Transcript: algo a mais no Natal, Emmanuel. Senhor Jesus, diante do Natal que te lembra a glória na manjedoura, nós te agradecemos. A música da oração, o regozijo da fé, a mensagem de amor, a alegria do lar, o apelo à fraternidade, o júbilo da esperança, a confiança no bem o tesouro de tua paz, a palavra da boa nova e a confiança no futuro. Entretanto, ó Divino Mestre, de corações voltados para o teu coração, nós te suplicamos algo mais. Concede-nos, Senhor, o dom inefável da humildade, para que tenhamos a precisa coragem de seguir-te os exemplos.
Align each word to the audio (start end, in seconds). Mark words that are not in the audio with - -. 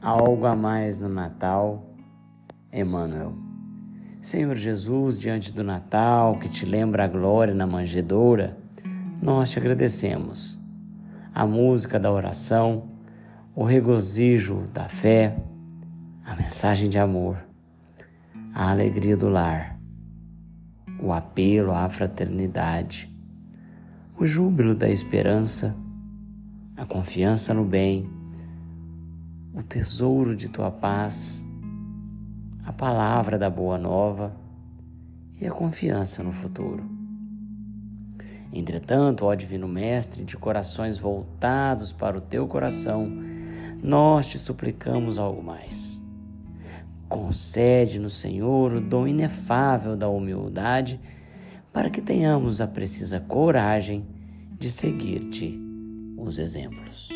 algo 0.00 0.46
a 0.46 0.54
mais 0.54 0.98
no 0.98 1.08
Natal, 1.08 1.84
Emmanuel. 2.72 3.32
Senhor 4.20 4.56
Jesus, 4.56 5.18
diante 5.18 5.52
do 5.52 5.64
Natal 5.64 6.38
que 6.38 6.48
te 6.48 6.64
lembra 6.64 7.04
a 7.04 7.08
glória 7.08 7.54
na 7.54 7.66
manjedoura, 7.66 8.56
nós 9.20 9.50
te 9.50 9.58
agradecemos. 9.58 10.60
A 11.34 11.46
música 11.46 11.98
da 11.98 12.10
oração, 12.10 12.88
o 13.54 13.64
regozijo 13.64 14.64
da 14.72 14.88
fé, 14.88 15.36
a 16.24 16.34
mensagem 16.36 16.88
de 16.88 16.98
amor, 16.98 17.38
a 18.54 18.70
alegria 18.70 19.16
do 19.16 19.28
lar, 19.28 19.78
o 21.00 21.12
apelo 21.12 21.72
à 21.72 21.88
fraternidade, 21.88 23.12
o 24.18 24.26
júbilo 24.26 24.74
da 24.74 24.88
esperança, 24.88 25.76
a 26.76 26.84
confiança 26.84 27.54
no 27.54 27.64
bem 27.64 28.17
o 29.54 29.62
tesouro 29.62 30.36
de 30.36 30.48
tua 30.48 30.70
paz, 30.70 31.44
a 32.64 32.72
palavra 32.72 33.38
da 33.38 33.48
boa 33.48 33.78
nova 33.78 34.36
e 35.40 35.46
a 35.46 35.50
confiança 35.50 36.22
no 36.22 36.32
futuro. 36.32 36.84
Entretanto, 38.52 39.24
ó 39.24 39.34
Divino 39.34 39.68
Mestre, 39.68 40.24
de 40.24 40.36
corações 40.36 40.98
voltados 40.98 41.92
para 41.92 42.16
o 42.16 42.20
teu 42.20 42.46
coração, 42.46 43.10
nós 43.82 44.26
te 44.26 44.38
suplicamos 44.38 45.18
algo 45.18 45.42
mais. 45.42 46.02
Concede-nos, 47.08 48.18
Senhor, 48.18 48.72
o 48.72 48.80
dom 48.80 49.06
inefável 49.06 49.96
da 49.96 50.08
humildade, 50.08 51.00
para 51.72 51.90
que 51.90 52.02
tenhamos 52.02 52.60
a 52.60 52.66
precisa 52.66 53.20
coragem 53.20 54.06
de 54.58 54.68
seguir-te 54.68 55.58
os 56.16 56.38
exemplos. 56.38 57.08